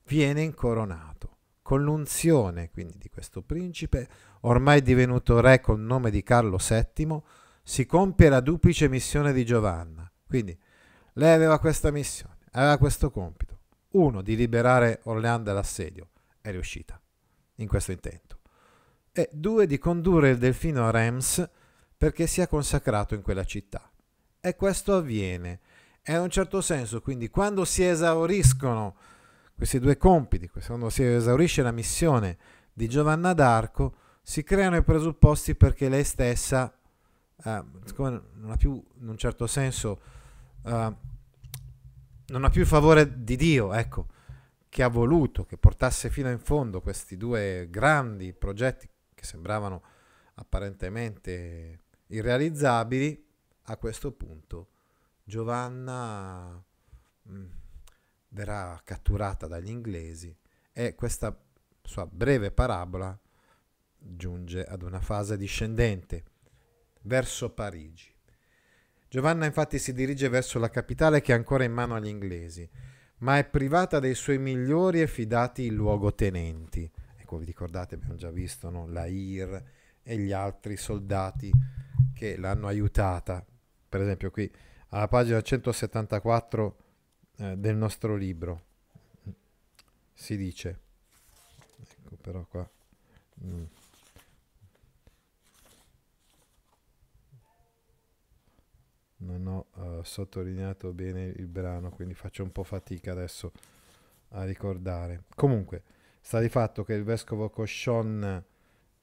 [0.05, 4.09] viene incoronato con l'unzione quindi di questo principe,
[4.41, 7.23] ormai divenuto re col nome di Carlo VII,
[7.69, 10.11] si compie la duplice missione di Giovanna.
[10.27, 10.59] Quindi
[11.13, 13.59] lei aveva questa missione, aveva questo compito.
[13.91, 16.09] Uno, di liberare Orléans dall'assedio,
[16.41, 16.99] è riuscita
[17.57, 18.39] in questo intento.
[19.13, 21.47] E due, di condurre il delfino a Reims
[21.95, 23.93] perché sia consacrato in quella città.
[24.41, 25.61] E questo avviene.
[26.03, 28.97] E in un certo senso, quindi, quando si esauriscono
[29.55, 32.39] questi due compiti, quando si esaurisce la missione
[32.73, 36.78] di Giovanna d'Arco, si creano i presupposti perché lei stessa,
[37.45, 37.65] eh,
[37.97, 40.01] non ha più, in un certo senso,
[40.65, 40.97] eh,
[42.27, 44.07] non ha più il favore di Dio, ecco,
[44.69, 49.83] che ha voluto che portasse fino in fondo questi due grandi progetti che sembravano
[50.35, 53.27] apparentemente irrealizzabili,
[53.65, 54.69] a questo punto
[55.25, 56.63] Giovanna...
[57.23, 57.47] Mh, mm,
[58.29, 60.35] verrà catturata dagli inglesi
[60.73, 61.37] e questa
[61.83, 63.19] sua breve parabola
[63.97, 66.25] giunge ad una fase discendente
[67.09, 68.15] verso Parigi.
[69.09, 72.69] Giovanna infatti si dirige verso la capitale che è ancora in mano agli inglesi,
[73.21, 76.89] ma è privata dei suoi migliori e fidati luogotenenti.
[77.17, 78.87] Ecco, vi ricordate, abbiamo già visto no?
[78.87, 79.63] la IR
[80.03, 81.51] e gli altri soldati
[82.15, 83.45] che l'hanno aiutata.
[83.89, 84.51] Per esempio qui
[84.91, 86.77] alla pagina 174
[87.39, 88.67] eh, del nostro libro.
[90.13, 90.81] Si dice,
[91.81, 92.69] ecco però qua...
[93.43, 93.65] Mm.
[99.19, 103.53] Non ho uh, sottolineato bene il brano, quindi faccio un po' fatica adesso
[104.31, 105.25] a ricordare.
[105.35, 105.83] Comunque,
[106.21, 108.45] sta di fatto che il vescovo Coscion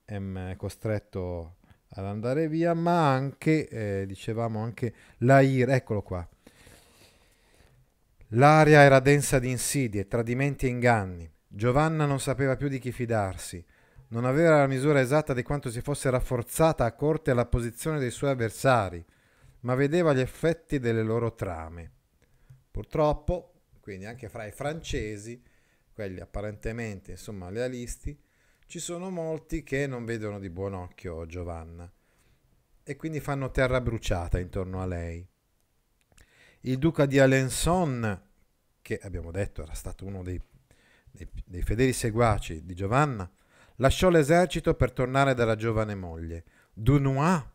[0.04, 1.56] è costretto
[1.88, 6.26] ad andare via, ma anche, eh, dicevamo, anche l'Air, eccolo qua,
[8.30, 11.30] L'aria era densa di insidie, tradimenti e inganni.
[11.46, 13.64] Giovanna non sapeva più di chi fidarsi.
[14.08, 18.10] Non aveva la misura esatta di quanto si fosse rafforzata a corte la posizione dei
[18.10, 19.04] suoi avversari,
[19.66, 21.90] ma vedeva gli effetti delle loro trame.
[22.70, 25.42] Purtroppo, quindi anche fra i francesi,
[25.92, 28.16] quelli apparentemente insomma lealisti,
[28.66, 31.90] ci sono molti che non vedono di buon occhio Giovanna
[32.84, 35.26] e quindi fanno terra bruciata intorno a lei.
[36.60, 38.22] Il duca di Alençon,
[38.80, 40.40] che abbiamo detto era stato uno dei,
[41.10, 43.28] dei, dei fedeli seguaci di Giovanna,
[43.76, 46.44] lasciò l'esercito per tornare dalla giovane moglie.
[46.72, 47.54] Dunois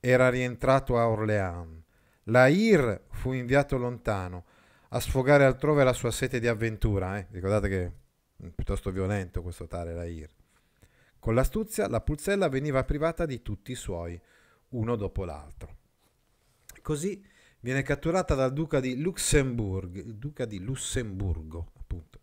[0.00, 1.78] era rientrato a Orléans.
[2.24, 4.44] Lair fu inviato lontano
[4.90, 7.18] a sfogare altrove la sua sete di avventura.
[7.18, 7.26] Eh?
[7.30, 10.30] Ricordate che è piuttosto violento questo tale Lair.
[11.18, 14.20] Con l'astuzia la pulzella veniva privata di tutti i suoi,
[14.70, 15.76] uno dopo l'altro.
[16.80, 17.22] Così
[17.60, 22.20] viene catturata dal duca di Luxemburg, il duca di Lussemburgo, appunto,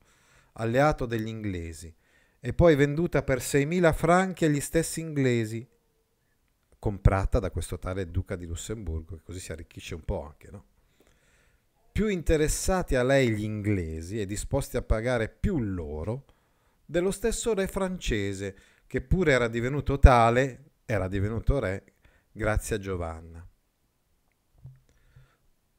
[0.53, 1.93] alleato degli inglesi,
[2.39, 5.67] e poi venduta per 6.000 franchi agli stessi inglesi,
[6.79, 10.65] comprata da questo tale duca di Lussemburgo, che così si arricchisce un po' anche, no?
[11.91, 16.25] Più interessati a lei gli inglesi e disposti a pagare più loro,
[16.85, 21.93] dello stesso re francese, che pure era divenuto tale, era divenuto re
[22.31, 23.47] grazie a Giovanna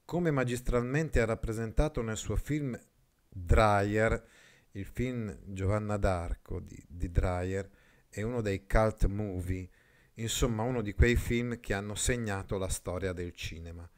[0.08, 2.80] come magistralmente ha rappresentato nel suo film
[3.28, 4.26] Dreyer,
[4.70, 7.68] il film Giovanna d'Arco di, di Dreyer
[8.08, 9.68] è uno dei cult movie,
[10.18, 13.88] insomma uno di quei film che hanno segnato la storia del cinema.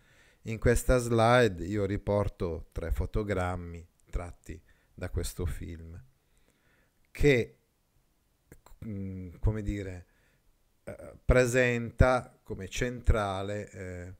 [0.45, 4.61] In questa slide io riporto tre fotogrammi tratti
[4.95, 6.03] da questo film
[7.11, 7.59] che,
[8.85, 10.07] mm, come dire,
[10.85, 14.15] eh, presenta come centrale eh,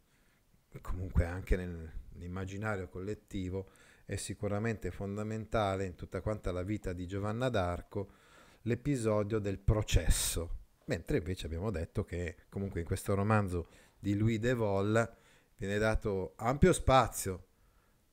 [0.81, 3.71] comunque anche nell'immaginario collettivo,
[4.05, 8.13] è sicuramente fondamentale in tutta quanta la vita di Giovanna d'Arco
[8.63, 10.60] l'episodio del processo,
[10.91, 15.17] mentre invece abbiamo detto che comunque in questo romanzo di Louis de Vol
[15.57, 17.47] viene dato ampio spazio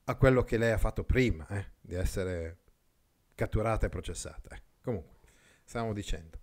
[0.04, 2.60] a quello che lei ha fatto prima eh, di essere
[3.34, 4.56] catturata e processata.
[4.56, 4.62] Eh.
[4.84, 5.18] Comunque,
[5.64, 6.38] stiamo dicendo.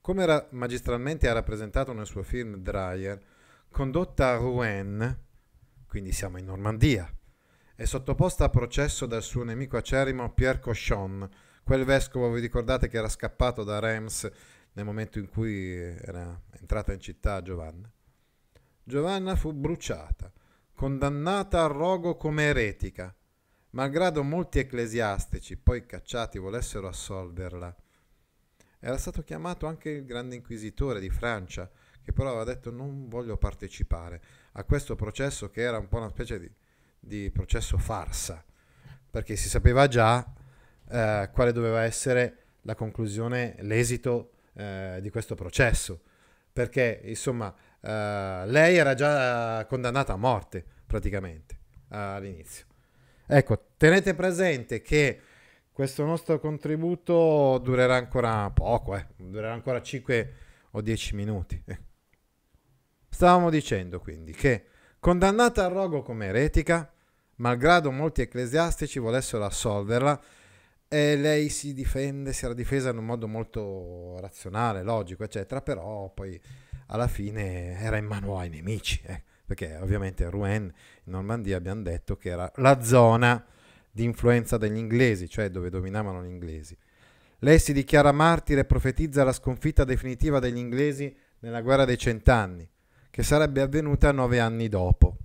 [0.00, 3.22] Come era magistralmente ha rappresentato nel suo film Dreyer,
[3.70, 5.24] condotta a Rouen,
[5.86, 7.06] quindi siamo in Normandia.
[7.74, 11.28] È sottoposta a processo dal suo nemico acerrimo Pierre Cochon,
[11.62, 14.28] quel vescovo, vi ricordate, che era scappato da Reims
[14.72, 17.90] nel momento in cui era entrata in città Giovanna.
[18.82, 20.32] Giovanna fu bruciata,
[20.74, 23.14] condannata al rogo come eretica,
[23.70, 27.74] malgrado molti ecclesiastici, poi cacciati, volessero assolverla.
[28.78, 31.70] Era stato chiamato anche il grande inquisitore di Francia,
[32.02, 36.08] che però aveva detto non voglio partecipare a questo processo che era un po' una
[36.08, 36.50] specie di
[37.00, 38.44] di processo farsa,
[39.10, 40.32] perché si sapeva già
[40.88, 46.02] eh, quale doveva essere la conclusione, l'esito eh, di questo processo,
[46.52, 51.58] perché insomma eh, lei era già condannata a morte praticamente
[51.88, 52.66] all'inizio.
[53.26, 55.20] Ecco, tenete presente che
[55.72, 60.34] questo nostro contributo durerà ancora poco, eh, durerà ancora 5
[60.72, 61.62] o 10 minuti.
[61.64, 61.78] Eh.
[63.08, 64.66] Stavamo dicendo quindi che
[64.98, 66.92] condannata al rogo come eretica,
[67.36, 70.20] malgrado molti ecclesiastici volessero assolverla,
[70.92, 76.10] e lei si difende, si era difesa in un modo molto razionale, logico, eccetera, però
[76.12, 76.38] poi
[76.86, 82.16] alla fine era in mano ai nemici, eh, perché ovviamente Rouen in Normandia abbiamo detto
[82.16, 83.46] che era la zona
[83.88, 86.76] di influenza degli inglesi, cioè dove dominavano gli inglesi.
[87.38, 92.68] Lei si dichiara martire e profetizza la sconfitta definitiva degli inglesi nella guerra dei cent'anni,
[93.10, 95.16] che sarebbe avvenuta nove anni dopo.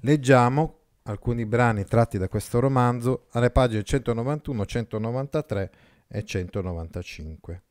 [0.00, 5.70] Leggiamo alcuni brani tratti da questo romanzo alle pagine 191, 193
[6.08, 7.62] e 195.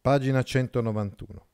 [0.00, 1.46] Pagina 191.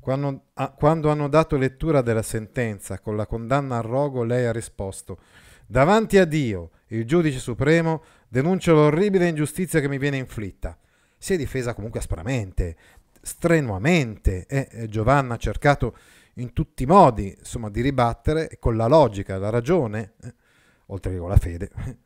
[0.00, 4.52] Quando, ah, quando, hanno dato lettura della sentenza con la condanna al rogo, lei ha
[4.52, 5.18] risposto:
[5.66, 10.76] Davanti a Dio, il giudice supremo, denuncio l'orribile ingiustizia che mi viene inflitta.
[11.16, 12.76] Si è difesa comunque aspramente,
[13.20, 15.96] strenuamente, e eh, Giovanna ha cercato
[16.34, 20.34] in tutti i modi, insomma, di ribattere con la logica, la ragione, eh,
[20.86, 21.70] oltre che con la fede,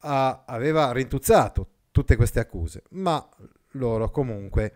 [0.00, 3.26] a, aveva rintuzzato tutte queste accuse, ma
[3.72, 4.74] loro comunque,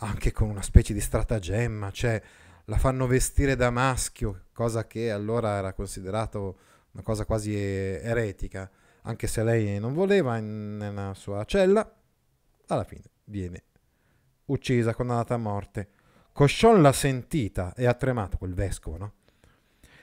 [0.00, 2.20] anche con una specie di stratagemma, cioè
[2.66, 6.58] la fanno vestire da maschio, cosa che allora era considerato
[6.92, 8.70] una cosa quasi eretica,
[9.02, 11.90] anche se lei non voleva in, nella sua cella,
[12.66, 13.64] alla fine viene
[14.46, 15.88] uccisa, condannata a morte
[16.38, 19.12] Coscion l'ha sentita e ha tremato quel vescovo, no?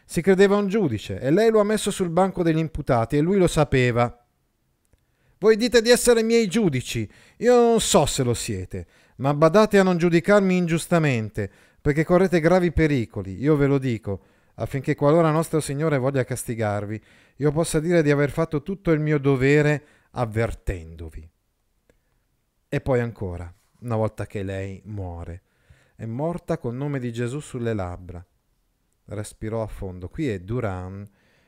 [0.04, 3.38] Si credeva un giudice e lei lo ha messo sul banco degli imputati e lui
[3.38, 4.22] lo sapeva.
[5.38, 8.86] Voi dite di essere miei giudici, io non so se lo siete,
[9.20, 14.24] ma badate a non giudicarmi ingiustamente, perché correte gravi pericoli, io ve lo dico,
[14.56, 17.02] affinché qualora nostro Signore voglia castigarvi,
[17.38, 21.30] io possa dire di aver fatto tutto il mio dovere avvertendovi.
[22.68, 25.44] E poi ancora, una volta che lei muore,
[25.96, 28.26] è morta col nome di Gesù sulle labbra.
[29.06, 30.10] Respirò a fondo.
[30.10, 31.08] Qui è Duran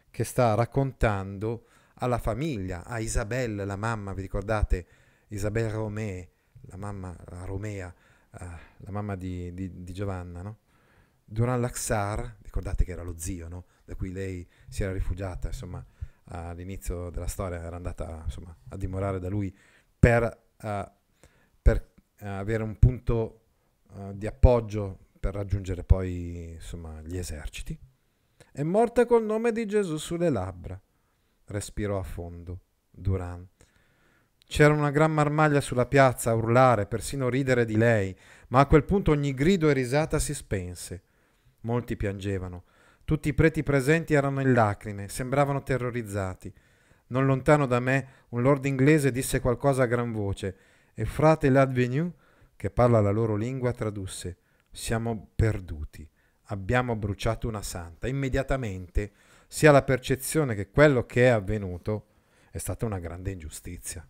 [0.10, 4.88] che sta raccontando alla famiglia, a Isabelle, la mamma, vi ricordate?
[5.30, 6.30] Isabelle Romé,
[6.62, 7.94] la mamma la Romea,
[8.32, 8.38] uh,
[8.78, 10.60] la mamma di, di, di Giovanna, no?
[11.26, 13.66] Duran Laxar, ricordate che era lo zio, no?
[13.84, 15.86] Da cui lei si era rifugiata, insomma,
[16.26, 19.56] all'inizio della storia era andata insomma, a dimorare da lui
[20.00, 20.24] per,
[20.62, 20.92] uh,
[21.62, 23.47] per uh, avere un punto
[23.94, 27.78] uh, di appoggio per raggiungere poi insomma, gli eserciti.
[28.52, 30.80] È morta col nome di Gesù sulle labbra.
[31.46, 32.60] Respirò a fondo.
[32.90, 33.48] Duran.
[34.46, 38.18] C'era una gran marmaglia sulla piazza a urlare, persino ridere di lei,
[38.48, 41.04] ma a quel punto ogni grido e risata si spense.
[41.62, 42.64] Molti piangevano.
[43.04, 46.54] Tutti i preti presenti erano in lacrime, sembravano terrorizzati.
[47.08, 50.56] Non lontano da me un lord inglese disse qualcosa a gran voce
[50.94, 52.12] e frate Ladvenu
[52.58, 54.40] che parla la loro lingua, tradusse
[54.70, 56.08] siamo perduti,
[56.46, 58.08] abbiamo bruciato una santa.
[58.08, 59.12] Immediatamente
[59.48, 62.08] si ha la percezione che quello che è avvenuto
[62.52, 64.08] è stata una grande ingiustizia.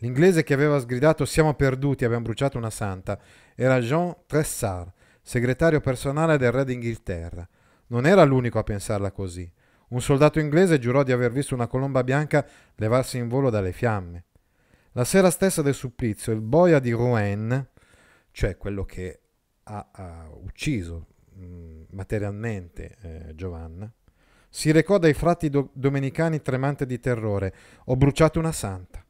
[0.00, 3.20] L'inglese che aveva sgridato siamo perduti, abbiamo bruciato una santa,
[3.54, 7.48] era Jean Tressard, segretario personale del re d'Inghilterra.
[7.88, 9.50] Non era l'unico a pensarla così.
[9.88, 14.24] Un soldato inglese giurò di aver visto una colomba bianca levarsi in volo dalle fiamme.
[14.98, 17.68] La sera stessa del supplizio, il boia di Rouen,
[18.32, 19.20] cioè quello che
[19.62, 23.88] ha, ha ucciso mh, materialmente eh, Giovanna,
[24.48, 27.54] si recò dai frati do- domenicani tremante di terrore.
[27.84, 29.06] Ho bruciato una santa.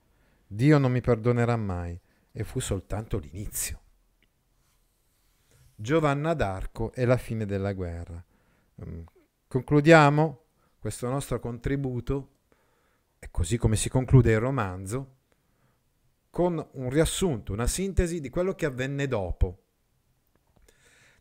[0.47, 1.99] Dio non mi perdonerà mai.
[2.33, 3.81] E fu soltanto l'inizio.
[5.75, 8.23] Giovanna d'Arco e la fine della guerra.
[9.47, 10.43] Concludiamo
[10.79, 12.33] questo nostro contributo,
[13.19, 15.17] e così come si conclude il romanzo,
[16.39, 19.63] con un riassunto, una sintesi di quello che avvenne dopo.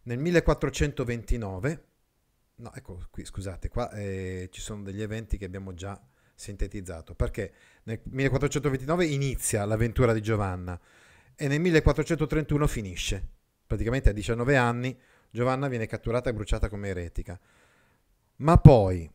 [0.03, 1.85] Nel 1429,
[2.57, 5.99] no, ecco qui, scusate, qua eh, ci sono degli eventi che abbiamo già
[6.35, 7.51] sintetizzato, perché
[7.85, 10.79] nel 1429 inizia l'avventura di Giovanna
[11.35, 13.27] e nel 1431 finisce.
[13.65, 14.95] Praticamente a 19 anni
[15.31, 17.39] Giovanna viene catturata e bruciata come eretica.
[18.35, 19.11] Ma poi,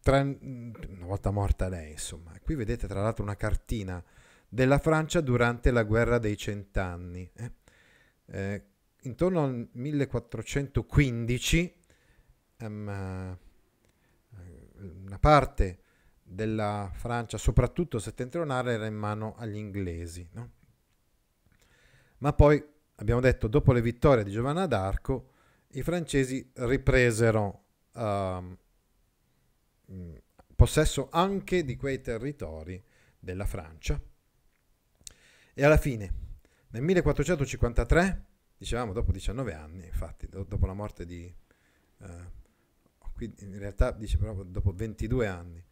[0.00, 4.00] tra, una volta morta lei, insomma, qui vedete tra l'altro una cartina
[4.50, 7.30] della Francia durante la guerra dei cent'anni.
[7.32, 7.52] Eh?
[8.26, 8.64] Eh,
[9.02, 11.74] intorno al 1415
[12.58, 13.38] um,
[14.80, 15.78] una parte
[16.22, 20.28] della Francia, soprattutto settentrionale, era in mano agli inglesi.
[20.32, 20.50] No?
[22.18, 22.62] Ma poi,
[22.96, 25.30] abbiamo detto, dopo le vittorie di Giovanna d'Arco,
[25.72, 28.56] i francesi ripresero uh,
[30.54, 32.82] possesso anche di quei territori
[33.18, 34.00] della Francia.
[35.54, 36.12] E alla fine,
[36.68, 38.24] nel 1453,
[38.56, 41.32] dicevamo dopo 19 anni, infatti, dopo la morte di...
[41.98, 42.38] Uh,
[43.12, 45.62] qui in realtà dice proprio dopo 22 anni.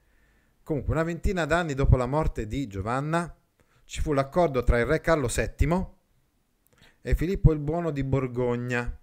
[0.62, 3.34] Comunque, una ventina d'anni dopo la morte di Giovanna,
[3.84, 5.86] ci fu l'accordo tra il re Carlo VII
[7.00, 9.00] e Filippo il Buono di Borgogna.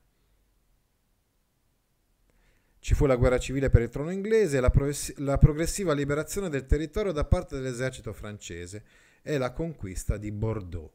[2.78, 7.12] Ci fu la guerra civile per il trono inglese, progress- la progressiva liberazione del territorio
[7.12, 8.84] da parte dell'esercito francese
[9.28, 10.92] e la conquista di Bordeaux.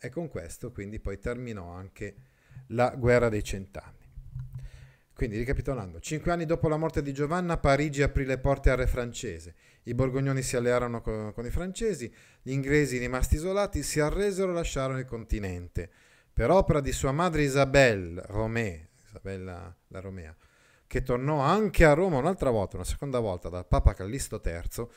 [0.00, 2.14] E con questo quindi poi terminò anche
[2.68, 4.00] la guerra dei cent'anni.
[5.14, 8.86] Quindi ricapitolando, cinque anni dopo la morte di Giovanna, Parigi aprì le porte al re
[8.86, 9.54] francese.
[9.82, 14.54] I borgognoni si allearono con, con i francesi, gli inglesi rimasti isolati si arresero e
[14.54, 15.90] lasciarono il continente.
[16.32, 20.34] Per opera di sua madre Isabelle Romée, Isabella la Romea,
[20.86, 24.88] che tornò anche a Roma un'altra volta, una seconda volta dal Papa Callisto III,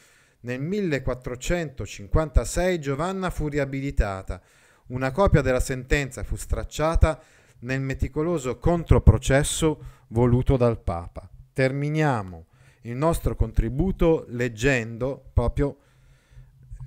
[0.46, 4.42] nel 1456 Giovanna fu riabilitata.
[4.88, 7.20] Una copia della sentenza fu stracciata
[7.60, 11.28] nel meticoloso controprocesso voluto dal Papa.
[11.52, 12.46] Terminiamo
[12.82, 15.80] il nostro contributo leggendo proprio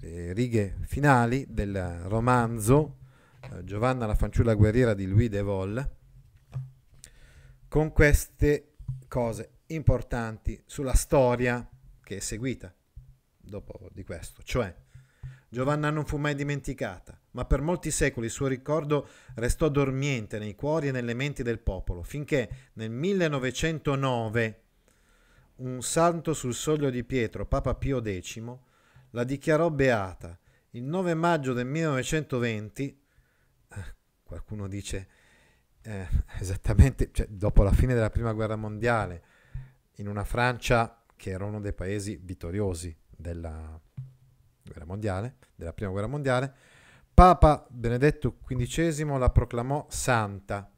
[0.01, 2.99] le righe finali del romanzo
[3.41, 5.91] eh, Giovanna la fanciulla guerriera di Louis de Vol
[7.67, 8.75] con queste
[9.09, 11.69] cose importanti sulla storia
[12.01, 12.73] che è seguita
[13.49, 14.75] dopo di questo, cioè
[15.51, 20.55] Giovanna non fu mai dimenticata, ma per molti secoli il suo ricordo restò dormiente nei
[20.55, 24.63] cuori e nelle menti del popolo, finché nel 1909
[25.57, 28.43] un santo sul soglio di Pietro, Papa Pio X,
[29.11, 30.39] la dichiarò beata.
[30.73, 33.01] Il 9 maggio del 1920,
[33.71, 35.09] eh, qualcuno dice
[35.81, 36.07] eh,
[36.39, 39.23] esattamente cioè, dopo la fine della Prima Guerra Mondiale,
[39.95, 43.79] in una Francia che era uno dei paesi vittoriosi della,
[44.63, 46.55] guerra mondiale, della prima guerra mondiale,
[47.13, 50.71] Papa Benedetto XV la proclamò santa.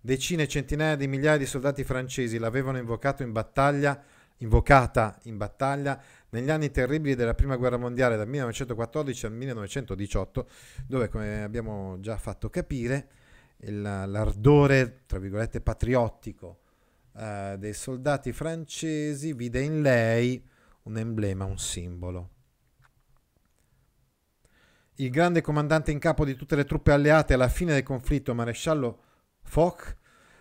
[0.00, 2.78] Decine e centinaia di migliaia di soldati francesi l'avevano
[3.22, 4.02] in battaglia,
[4.38, 10.48] invocata in battaglia negli anni terribili della prima guerra mondiale dal 1914 al 1918,
[10.86, 13.08] dove, come abbiamo già fatto capire,
[13.64, 16.60] il, l'ardore, tra virgolette, patriottico
[17.16, 20.42] eh, dei soldati francesi vide in lei
[20.84, 22.30] un emblema, un simbolo.
[24.96, 29.02] Il grande comandante in capo di tutte le truppe alleate alla fine del conflitto, maresciallo
[29.42, 29.96] Foch,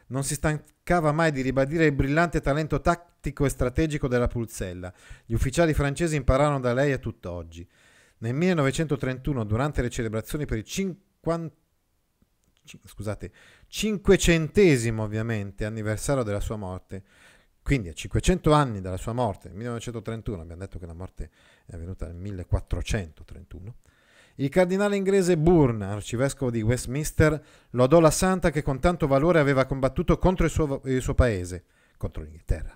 [0.08, 4.94] non si stancava mai di ribadire il brillante talento tattico e strategico della Pulzella.
[5.26, 7.68] Gli ufficiali francesi impararono da lei a tutt'oggi.
[8.20, 11.56] Nel 1931, durante le celebrazioni per il 50
[12.86, 13.32] scusate,
[13.68, 17.04] cinquecentesimo ovviamente anniversario della sua morte,
[17.70, 21.30] quindi a 500 anni dalla sua morte, nel 1931, abbiamo detto che la morte
[21.68, 23.76] è avvenuta nel 1431,
[24.38, 27.40] il cardinale inglese Bourne, arcivescovo di Westminster,
[27.70, 31.66] lodò la santa che con tanto valore aveva combattuto contro il suo, il suo paese,
[31.96, 32.76] contro l'Inghilterra,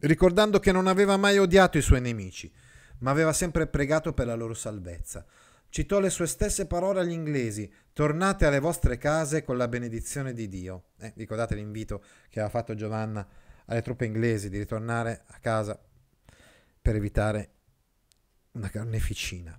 [0.00, 2.52] ricordando che non aveva mai odiato i suoi nemici,
[2.98, 5.24] ma aveva sempre pregato per la loro salvezza.
[5.68, 10.48] Citò le sue stesse parole agli inglesi, tornate alle vostre case con la benedizione di
[10.48, 10.86] Dio.
[10.98, 13.24] Eh, ricordate l'invito che aveva fatto Giovanna
[13.70, 15.80] alle truppe inglesi di ritornare a casa
[16.82, 17.50] per evitare
[18.52, 19.58] una carneficina.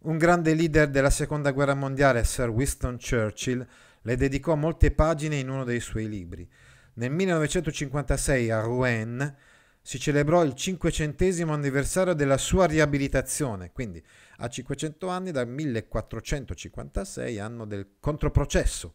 [0.00, 3.66] Un grande leader della seconda guerra mondiale, Sir Winston Churchill,
[4.02, 6.48] le dedicò molte pagine in uno dei suoi libri.
[6.94, 9.36] Nel 1956 a Rouen
[9.82, 14.04] si celebrò il cinquecentesimo anniversario della sua riabilitazione, quindi
[14.38, 18.94] a 500 anni dal 1456, anno del controprocesso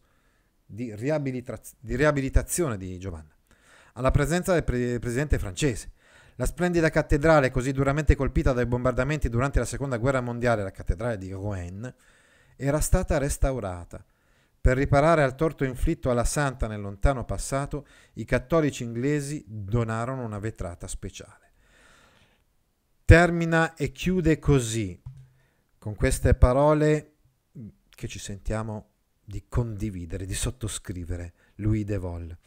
[0.66, 3.35] di riabilitazione di Giovanna,
[3.98, 5.92] alla presenza del pre- presidente francese.
[6.36, 11.18] La splendida cattedrale, così duramente colpita dai bombardamenti durante la seconda guerra mondiale, la cattedrale
[11.18, 11.94] di Rouen,
[12.58, 14.04] era stata restaurata.
[14.60, 20.40] Per riparare al torto inflitto alla santa nel lontano passato, i cattolici inglesi donarono una
[20.40, 21.52] vetrata speciale.
[23.06, 25.00] Termina e chiude così,
[25.78, 27.14] con queste parole
[27.90, 28.90] che ci sentiamo
[29.24, 32.38] di condividere, di sottoscrivere, Louis de Vol.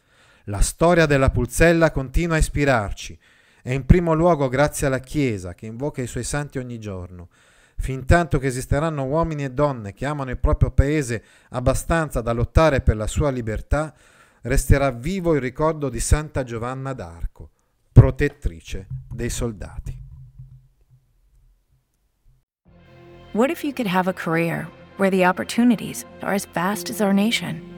[0.49, 3.19] La storia della pulzella continua a ispirarci
[3.63, 7.29] e in primo luogo grazie alla Chiesa che invoca i suoi santi ogni giorno.
[7.77, 12.97] Fintanto che esisteranno uomini e donne che amano il proprio paese abbastanza da lottare per
[12.97, 13.95] la sua libertà,
[14.43, 17.51] resterà vivo il ricordo di Santa Giovanna d'Arco,
[17.93, 20.01] protettrice dei soldati.
[23.33, 27.13] What if you could have a career where the opportunities are as vast as our
[27.13, 27.78] nation,